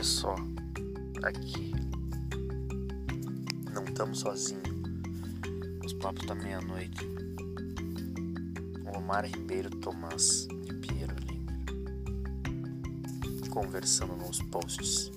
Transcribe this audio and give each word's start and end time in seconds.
olha 0.00 0.04
só. 0.04 0.34
Aqui. 1.22 1.72
Não 3.74 3.84
estamos 3.84 4.20
sozinhos. 4.20 4.62
Os 5.84 5.92
papos 5.92 6.24
da 6.26 6.34
meia-noite. 6.34 7.06
Omar 8.96 9.26
Ribeiro 9.26 9.68
Tomás 9.68 10.48
de 10.64 10.74
Piero 10.74 11.14
Lima. 11.28 11.52
Conversando 13.50 14.16
nos 14.16 14.40
posts. 14.44 15.12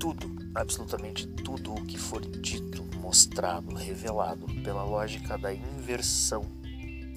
Tudo, 0.00 0.32
absolutamente 0.54 1.26
tudo 1.26 1.74
o 1.74 1.84
que 1.84 1.98
for 1.98 2.22
dito, 2.22 2.84
mostrado, 2.98 3.74
revelado 3.74 4.46
pela 4.64 4.82
lógica 4.82 5.36
da 5.36 5.52
inversão 5.52 6.44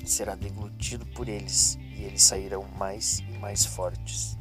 será 0.06 0.36
deglutido 0.36 1.06
por 1.08 1.28
eles 1.28 1.80
e 1.96 2.04
eles 2.04 2.24
sairão 2.24 2.64
mais 2.78 3.20
e 3.20 3.38
mais 3.40 3.66
fortes. 3.66 4.38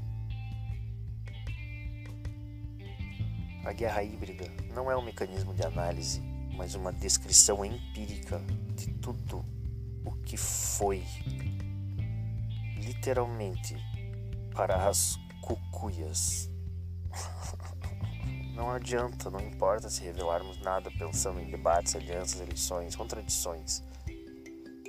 A 3.65 3.73
guerra 3.73 4.03
híbrida 4.03 4.45
não 4.75 4.91
é 4.91 4.97
um 4.97 5.03
mecanismo 5.03 5.55
de 5.55 5.65
análise, 5.65 6.21
mas 6.55 6.75
uma 6.75 6.93
descrição 6.93 7.65
empírica 7.65 8.39
de 8.77 8.89
tudo 8.95 9.45
o 10.05 10.13
que 10.23 10.37
foi, 10.37 11.03
literalmente, 12.77 13.75
para 14.55 14.89
as 14.89 15.17
cucuias. 15.41 16.51
Não 18.55 18.71
adianta, 18.71 19.29
não 19.33 19.41
importa 19.41 19.91
se 19.91 20.05
revelarmos 20.05 20.61
nada 20.61 20.89
pensando 20.97 21.41
em 21.41 21.51
debates, 21.51 21.97
alianças, 21.97 22.41
eleições, 22.41 22.95
contradições. 22.95 23.83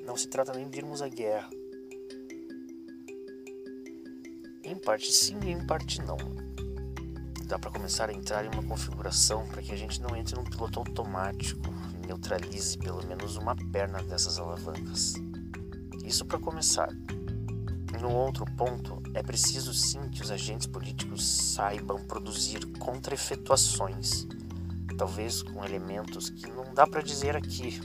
Não 0.03 0.15
se 0.15 0.27
trata 0.27 0.53
nem 0.53 0.69
de 0.69 0.77
irmos 0.77 1.01
à 1.01 1.09
guerra. 1.09 1.49
Em 4.65 4.75
parte 4.75 5.11
sim 5.13 5.37
e 5.43 5.51
em 5.51 5.63
parte 5.63 6.01
não. 6.01 6.17
Dá 7.45 7.59
para 7.59 7.69
começar 7.69 8.09
a 8.09 8.13
entrar 8.13 8.43
em 8.43 8.49
uma 8.49 8.63
configuração 8.63 9.45
para 9.47 9.61
que 9.61 9.71
a 9.71 9.75
gente 9.75 10.01
não 10.01 10.15
entre 10.15 10.35
num 10.35 10.43
piloto 10.43 10.79
automático 10.79 11.61
e 12.03 12.07
neutralize 12.07 12.75
pelo 12.79 13.05
menos 13.05 13.35
uma 13.35 13.55
perna 13.71 14.01
dessas 14.01 14.39
alavancas. 14.39 15.13
Isso 16.03 16.25
para 16.25 16.39
começar. 16.39 16.89
No 18.01 18.11
outro 18.11 18.43
ponto, 18.57 19.03
é 19.13 19.21
preciso 19.21 19.71
sim 19.71 20.09
que 20.09 20.23
os 20.23 20.31
agentes 20.31 20.65
políticos 20.65 21.23
saibam 21.23 22.03
produzir 22.03 22.65
contra-efetuações, 22.79 24.25
talvez 24.97 25.43
com 25.43 25.63
elementos 25.63 26.31
que 26.31 26.49
não 26.49 26.73
dá 26.73 26.87
para 26.87 27.03
dizer 27.03 27.35
aqui. 27.35 27.79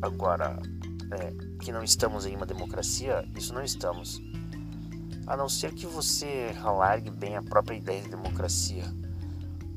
Agora, 0.00 0.62
é, 1.10 1.56
que 1.58 1.72
não 1.72 1.82
estamos 1.82 2.24
em 2.24 2.36
uma 2.36 2.46
democracia, 2.46 3.28
isso 3.36 3.52
não 3.52 3.64
estamos. 3.64 4.29
A 5.30 5.36
não 5.36 5.48
ser 5.48 5.72
que 5.72 5.86
você 5.86 6.52
alargue 6.60 7.08
bem 7.08 7.36
a 7.36 7.42
própria 7.42 7.76
ideia 7.76 8.02
de 8.02 8.08
democracia. 8.08 8.82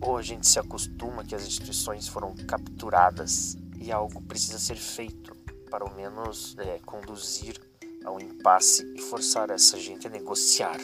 Ou 0.01 0.17
a 0.17 0.21
gente 0.23 0.47
se 0.47 0.57
acostuma 0.57 1.23
que 1.23 1.35
as 1.35 1.45
instituições 1.45 2.07
foram 2.07 2.33
capturadas 2.47 3.55
e 3.79 3.91
algo 3.91 4.19
precisa 4.23 4.57
ser 4.57 4.77
feito 4.77 5.35
para 5.69 5.85
ao 5.85 5.93
menos 5.93 6.55
é, 6.57 6.79
conduzir 6.83 7.61
ao 8.03 8.19
impasse 8.19 8.83
e 8.95 9.01
forçar 9.01 9.51
essa 9.51 9.77
gente 9.77 10.07
a 10.07 10.09
negociar. 10.09 10.79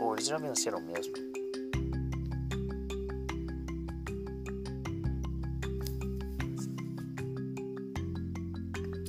Ou 0.00 0.14
eles 0.14 0.26
já 0.26 0.36
venceram 0.38 0.80
mesmo. 0.80 1.12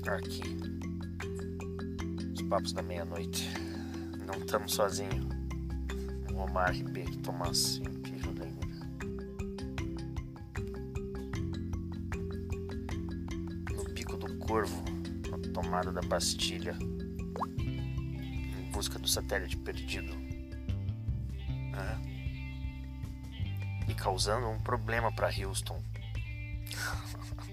aqui. 0.07 0.43
Os 2.35 2.41
papos 2.43 2.73
da 2.73 2.83
meia-noite. 2.83 3.62
Não 4.25 4.35
estamos 4.39 4.73
sozinhos. 4.73 5.27
Omar 6.35 6.71
Ribeiro, 6.73 7.15
Tomás. 7.17 7.79
No 13.71 13.83
bico 13.93 14.17
do 14.17 14.37
corvo, 14.39 14.83
na 15.29 15.37
tomada 15.53 15.91
da 15.91 16.01
Bastilha, 16.01 16.77
em 18.59 18.71
busca 18.71 18.97
do 18.99 19.07
satélite 19.07 19.57
perdido. 19.57 20.13
E 23.87 23.93
causando 23.93 24.47
um 24.47 24.59
problema 24.59 25.11
para 25.11 25.27
Houston. 25.27 25.81